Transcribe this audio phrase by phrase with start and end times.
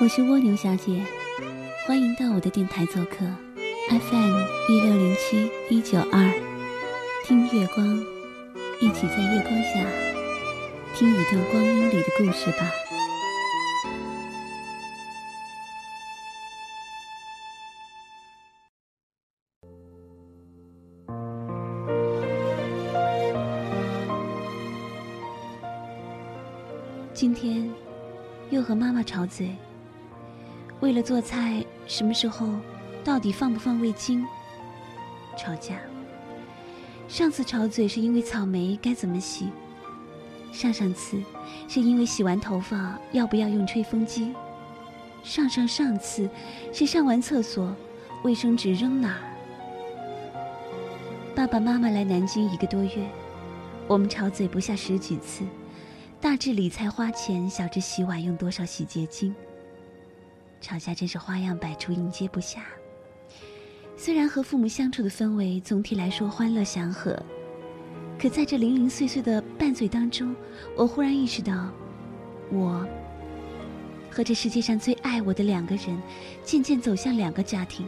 [0.00, 1.02] 我是蜗牛小姐，
[1.84, 3.26] 欢迎到我的电台做客
[3.90, 6.32] ，FM 一六零七一九二，
[7.26, 7.84] 听月光，
[8.80, 9.84] 一起在月光下
[10.94, 12.70] 听一段光阴里的故事吧。
[27.12, 27.68] 今天
[28.50, 29.56] 又和妈妈吵嘴。
[30.80, 32.48] 为了做菜，什么时候
[33.02, 34.24] 到底放不放味精？
[35.36, 35.78] 吵架。
[37.08, 39.48] 上次吵嘴是因为草莓该怎么洗，
[40.52, 41.20] 上上次
[41.66, 44.34] 是因为洗完头发要不要用吹风机，
[45.24, 46.28] 上上上次
[46.72, 47.74] 是上完厕所
[48.22, 49.24] 卫生纸扔哪儿。
[51.34, 53.08] 爸爸妈妈来南京一个多月，
[53.86, 55.44] 我们吵嘴不下十几次，
[56.20, 59.34] 大至理财花钱，小至洗碗用多少洗洁精。
[60.60, 62.58] 吵架真是花样百出，应接不暇。
[63.96, 67.20] 虽然和父母相处的氛围总体来说欢乐祥和，
[68.18, 70.34] 可在这零零碎碎的拌嘴当中，
[70.76, 71.70] 我忽然意识到，
[72.50, 72.86] 我
[74.10, 76.00] 和这世界上最爱我的两个人，
[76.44, 77.86] 渐渐走向两个家庭，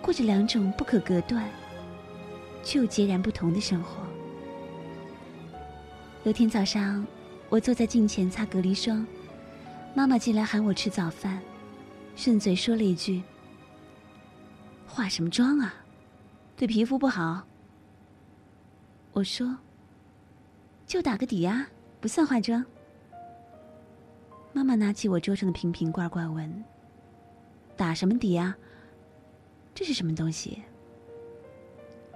[0.00, 1.48] 过着两种不可隔断
[2.62, 4.02] 却又截然不同的生活。
[6.24, 7.04] 有天早上，
[7.48, 9.04] 我坐在镜前擦隔离霜，
[9.92, 11.40] 妈妈进来喊我吃早饭。
[12.14, 13.22] 顺嘴说了一句
[14.86, 15.74] ：“化什么妆啊，
[16.56, 17.42] 对皮肤不好。”
[19.12, 19.56] 我说
[20.86, 21.66] ：“就打个底啊，
[22.00, 22.64] 不算化妆。”
[24.52, 26.64] 妈妈拿起我桌上的瓶瓶罐罐问
[27.76, 28.56] ：“打什么底啊？
[29.74, 30.62] 这是什么东西？”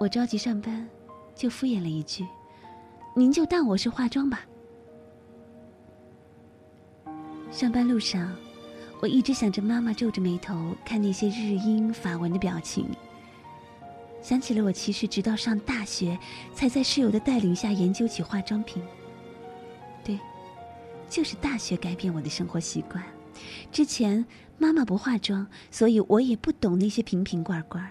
[0.00, 0.88] 我着急上班，
[1.34, 2.26] 就敷衍了一句
[3.14, 4.46] ：“您就当我是化妆吧。”
[7.50, 8.34] 上班路上。
[9.00, 12.86] 我一直想着妈妈皱着眉头看那些日英法文的表情，
[14.20, 16.18] 想起了我其实直到上大学
[16.52, 18.82] 才在室友的带领下研究起化妆品。
[20.04, 20.18] 对，
[21.08, 23.02] 就是大学改变我的生活习惯。
[23.72, 24.22] 之前
[24.58, 27.90] 妈妈不化妆，所以我也不懂那些瓶瓶罐罐。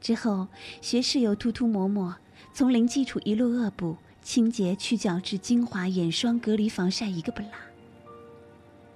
[0.00, 0.48] 之后
[0.80, 2.16] 学室友涂涂抹抹，
[2.52, 7.50] 从零基础一路恶补，清洁、去角质、精华、眼霜、隔离、防晒，一个不落。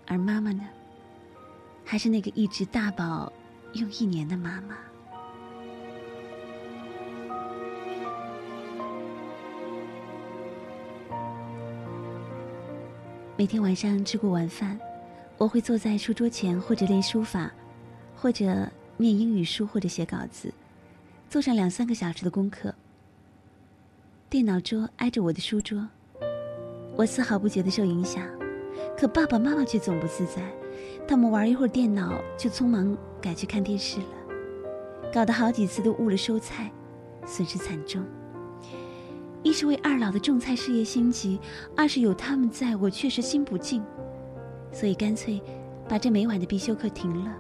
[0.09, 0.67] 而妈妈呢？
[1.91, 3.33] 还是那个一直大宝
[3.73, 4.77] 用一年的妈妈。
[13.39, 14.79] 每天晚上吃过晚饭，
[15.39, 17.51] 我会坐在书桌前，或者练书法，
[18.15, 20.53] 或者念英语书，或者写稿子，
[21.31, 22.75] 做上两三个小时的功课。
[24.29, 25.89] 电脑桌挨着我的书桌，
[26.97, 28.29] 我丝毫不觉得受影响，
[28.95, 30.43] 可爸爸妈妈却总不自在。
[31.07, 34.07] 他们玩一会儿电脑，就匆忙改去看电视了，
[35.13, 36.71] 搞得好几次都误了收菜，
[37.27, 38.05] 损失惨重。
[39.43, 41.41] 一是为二老的种菜事业心急，
[41.77, 43.83] 二是有他们在我确实心不静，
[44.73, 45.41] 所以干脆
[45.89, 47.35] 把这每晚的必修课停了，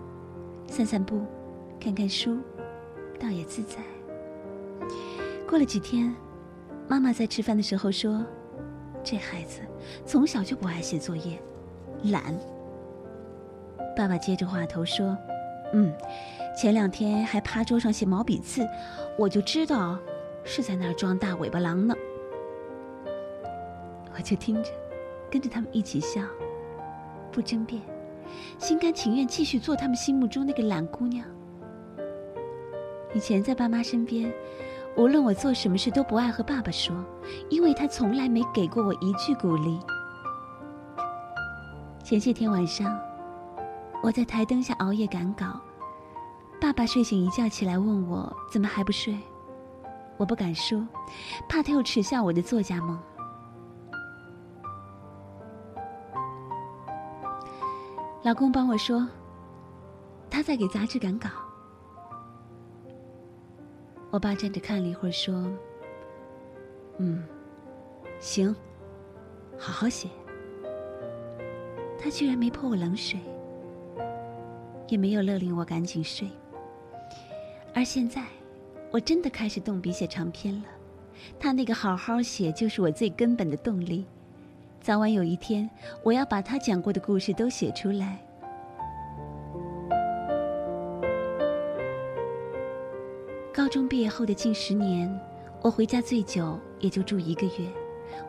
[0.66, 1.26] 散散步，
[1.78, 2.38] 看看书，
[3.18, 3.76] 倒也自在。
[5.46, 6.14] 过了几天，
[6.86, 8.24] 妈妈在吃饭的时候说
[9.04, 9.60] ：“这孩子
[10.06, 11.38] 从小就不爱写作业，
[12.04, 12.34] 懒。”
[13.98, 15.18] 爸爸接着话头说
[15.74, 15.92] ：“嗯，
[16.56, 18.64] 前两天还趴桌上写毛笔字，
[19.18, 19.98] 我就知道
[20.44, 21.92] 是在那儿装大尾巴狼呢。”
[24.14, 24.70] 我就听着，
[25.28, 26.22] 跟着他们一起笑，
[27.32, 27.82] 不争辩，
[28.56, 31.26] 心甘情愿继续做他们心目中那个懒姑娘。
[33.12, 34.32] 以前在爸妈身边，
[34.96, 36.94] 无论我做什么事都不爱和爸爸说，
[37.50, 39.76] 因为他从来没给过我一句鼓励。
[42.04, 43.07] 前些天晚上。
[44.02, 45.60] 我在台灯下熬夜赶稿，
[46.60, 49.18] 爸爸睡醒一觉起来问我怎么还不睡，
[50.16, 50.86] 我不敢说，
[51.48, 52.98] 怕他又耻笑我的作家梦。
[58.22, 59.06] 老公帮我说，
[60.30, 61.28] 他在给杂志赶稿。
[64.10, 65.34] 我爸站着看了一会儿，说
[66.98, 67.22] ：“嗯，
[68.20, 68.54] 行，
[69.58, 70.08] 好好写。”
[72.00, 73.20] 他居然没泼我冷水。
[74.88, 76.28] 也没有勒令我赶紧睡，
[77.74, 78.24] 而现在，
[78.90, 80.64] 我真的开始动笔写长篇了。
[81.38, 84.06] 他那个好好写，就是我最根本的动力。
[84.80, 85.68] 早晚有一天，
[86.02, 88.18] 我要把他讲过的故事都写出来。
[93.52, 95.20] 高中毕业后的近十年，
[95.60, 97.66] 我回家最久也就住一个月。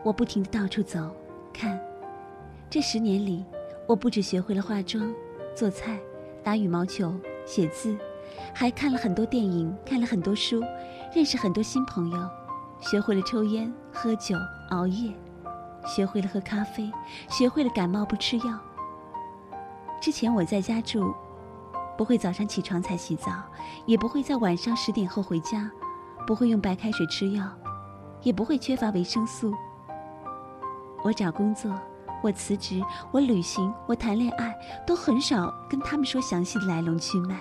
[0.03, 1.15] 我不停的到处走，
[1.53, 1.79] 看。
[2.69, 3.45] 这十年里，
[3.87, 5.13] 我不止学会了化妆。
[5.55, 5.99] 做菜、
[6.43, 7.13] 打羽毛球、
[7.45, 7.97] 写字，
[8.53, 10.61] 还看了很多电影，看了很多书，
[11.13, 12.29] 认识很多新朋友，
[12.79, 14.35] 学会了抽烟、喝酒、
[14.69, 15.13] 熬夜，
[15.85, 16.91] 学会了喝咖啡，
[17.29, 18.59] 学会了感冒不吃药。
[20.01, 21.13] 之前我在家住，
[21.97, 23.31] 不会早上起床才洗澡，
[23.85, 25.69] 也不会在晚上十点后回家，
[26.25, 27.43] 不会用白开水吃药，
[28.21, 29.53] 也不会缺乏维生素。
[31.03, 31.71] 我找工作。
[32.21, 34.53] 我辞职，我旅行，我谈恋爱，
[34.85, 37.39] 都很少跟他们说详细的来龙去脉。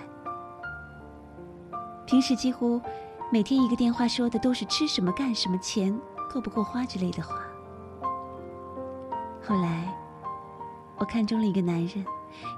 [2.07, 2.81] 平时几乎
[3.31, 5.99] 每天一个电话说的都是吃什么、干什么、钱
[6.33, 7.41] 够不够花之类的话。
[9.47, 9.95] 后来，
[10.97, 12.05] 我看中了一个男人，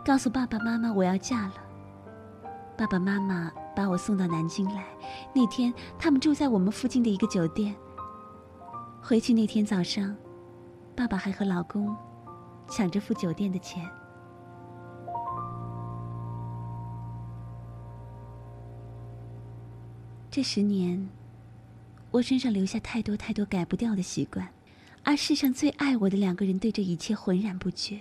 [0.05, 1.55] 告诉爸爸妈妈我要嫁了。
[2.76, 4.84] 爸爸妈妈把我送到南京来，
[5.34, 7.75] 那天他们住在我们附近的一个酒店。
[9.02, 10.14] 回去那天早上，
[10.94, 11.96] 爸爸还和老公。
[12.70, 13.84] 抢着付酒店的钱。
[20.31, 21.08] 这十年，
[22.12, 24.49] 我身上留下太多太多改不掉的习惯，
[25.02, 27.99] 而世上最爱我的两个人对这一切浑然不觉。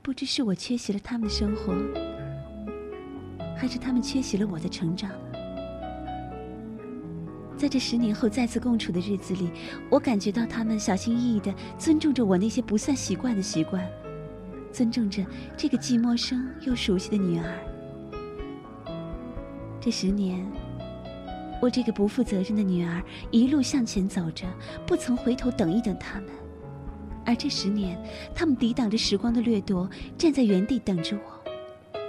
[0.00, 1.74] 不知是我缺席了他们的生活，
[3.54, 5.10] 还是他们缺席了我的成长。
[7.62, 9.48] 在这十年后再次共处的日子里，
[9.88, 13.88] 我感觉到他们小心翼翼的尊重着我那些不算习惯的习惯，
[14.72, 15.24] 尊重着
[15.56, 17.54] 这个既陌生又熟悉的女儿。
[19.80, 20.44] 这十年，
[21.60, 23.00] 我这个不负责任的女儿
[23.30, 24.44] 一路向前走着，
[24.84, 26.30] 不曾回头等一等他们；
[27.24, 27.96] 而这十年，
[28.34, 29.88] 他们抵挡着时光的掠夺，
[30.18, 32.00] 站在原地等着我。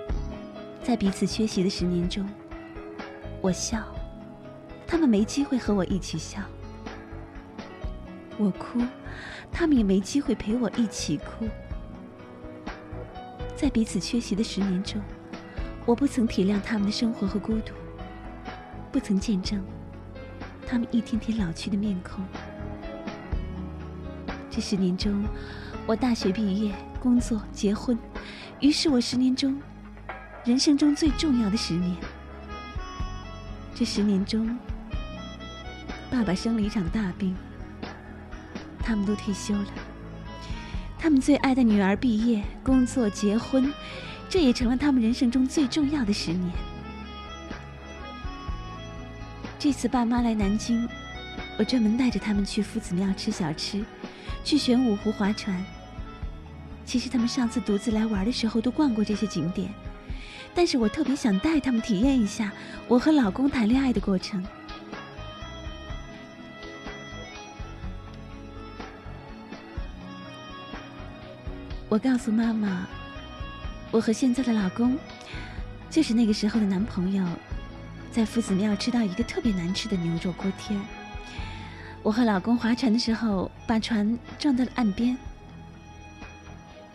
[0.81, 2.27] 在彼此缺席的十年中，
[3.39, 3.92] 我笑。
[4.85, 6.39] 他们没机会和我一起笑，
[8.37, 8.79] 我哭，
[9.51, 11.47] 他们也没机会陪我一起哭。
[13.55, 15.01] 在彼此缺席的十年中，
[15.85, 17.73] 我不曾体谅他们的生活和孤独，
[18.91, 19.63] 不曾见证
[20.67, 22.23] 他们一天天老去的面孔。
[24.49, 25.23] 这十年中，
[25.87, 27.97] 我大学毕业、工作、结婚，
[28.59, 29.59] 于是我十年中，
[30.43, 31.95] 人生中最重要的十年。
[33.73, 34.55] 这十年中。
[36.13, 37.35] 爸爸生了一场大病，
[38.83, 39.65] 他们都退休了。
[40.99, 43.73] 他们最爱的女儿毕业、工作、结婚，
[44.29, 46.53] 这也成了他们人生中最重要的十年。
[49.57, 50.87] 这次爸妈来南京，
[51.57, 53.83] 我专门带着他们去夫子庙吃小吃，
[54.43, 55.65] 去玄武湖划船。
[56.85, 59.71] 其实他们上次独自来玩的时候都逛过这些景点，
[60.53, 62.51] 但是我特别想带他们体验一下
[62.87, 64.45] 我和老公谈恋爱的过程。
[71.93, 72.87] 我告诉妈妈，
[73.91, 74.97] 我和现在的老公，
[75.91, 77.23] 就是那个时候的男朋友，
[78.11, 80.75] 在夫子庙吃到一个特别难吃的牛肉锅贴。
[82.01, 85.15] 我和老公划船的时候，把船撞到了岸边。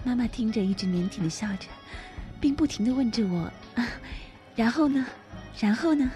[0.02, 1.68] 妈妈听着，一直腼腆的笑着，
[2.40, 3.48] 并不停的问着我：“，
[4.56, 5.06] 然后呢？
[5.60, 6.10] 然后呢？”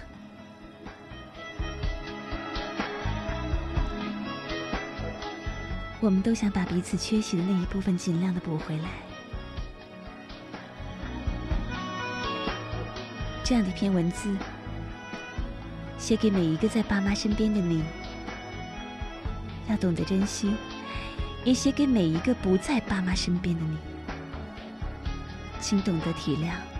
[6.03, 8.89] 我们都想把彼此缺席的那一部分尽量的补回来。
[13.41, 14.35] 这样的一篇文字，
[15.97, 17.85] 写给每一个在爸妈身边的你，
[19.69, 20.49] 要懂得珍惜；
[21.45, 23.77] 也写给每一个不在爸妈身边的你，
[25.61, 26.72] 请懂得体谅。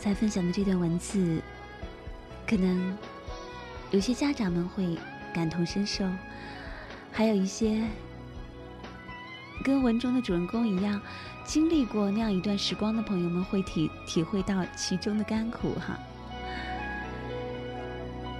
[0.00, 1.42] 才分享的这段文字，
[2.46, 2.96] 可能
[3.90, 4.96] 有些家长们会
[5.34, 6.04] 感同身受，
[7.12, 7.84] 还有一些
[9.62, 10.98] 跟文中的主人公一样，
[11.44, 15.98] 经历过那样一段时光的朋友们会体体会到其中的甘苦哈。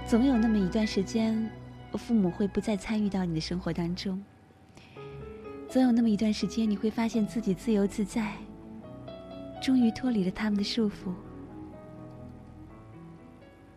[0.07, 1.47] 总有那么一段时间，
[1.93, 4.17] 父母会不再参与到你的生活当中；
[5.69, 8.33] 总有那么一段时间，你会发现自己自由自在，
[9.61, 11.13] 终于脱离了他们的束缚。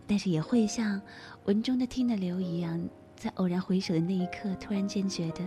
[0.07, 1.01] 但是也会像
[1.45, 2.81] 文中的听的流一样，
[3.17, 5.41] 在偶然回首的那一刻，突然间觉得，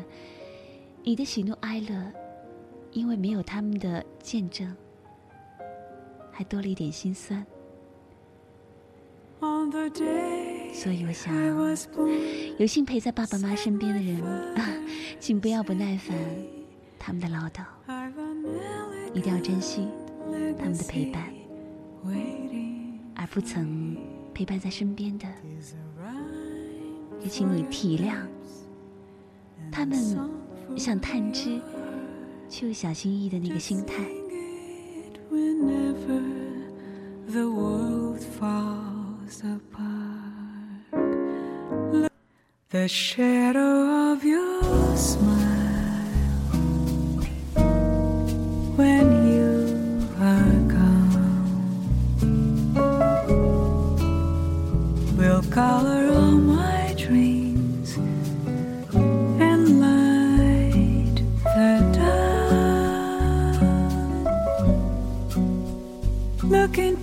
[1.03, 2.11] 你的喜怒哀乐，
[2.91, 4.75] 因为没有他们的见证，
[6.31, 7.45] 还多了一点心酸。
[10.73, 11.33] 所以我想，
[12.57, 14.21] 有幸陪在爸爸妈妈身边的人，
[15.19, 16.15] 请不要不耐烦
[16.97, 17.63] 他们的唠叨，
[19.13, 19.87] 一定要珍惜
[20.57, 21.31] 他们的陪伴，
[23.15, 23.95] 而不曾
[24.37, 25.25] 陪伴在身边的，
[27.23, 28.17] 也请你体谅。
[29.71, 29.97] 他们
[30.77, 31.59] 想探知
[32.47, 33.95] 却又小心翼翼的那个心态。
[42.69, 45.56] The shadow of your smile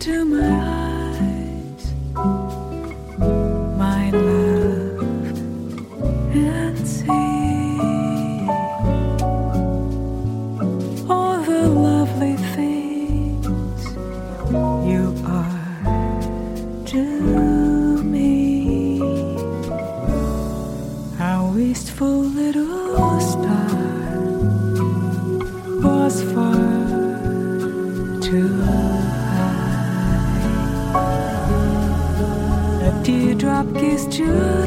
[0.06, 0.50] Into my
[1.16, 1.84] eyes,
[3.78, 5.00] my love.
[6.36, 7.08] And see
[11.08, 13.82] all the lovely things
[14.86, 19.00] you are to me.
[21.18, 22.83] Our wistful little
[33.64, 34.63] stop kiss true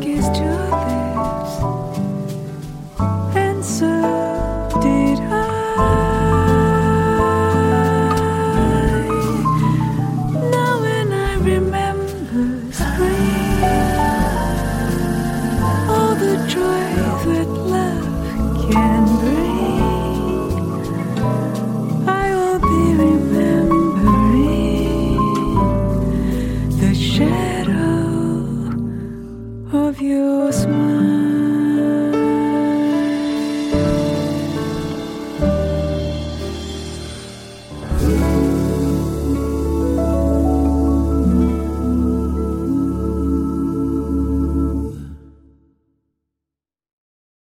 [0.00, 0.91] darkest truth